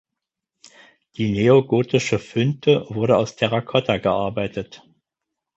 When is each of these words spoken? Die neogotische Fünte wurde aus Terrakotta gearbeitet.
Die 1.15 1.31
neogotische 1.31 2.17
Fünte 2.17 2.87
wurde 2.89 3.17
aus 3.17 3.35
Terrakotta 3.35 3.97
gearbeitet. 3.99 4.81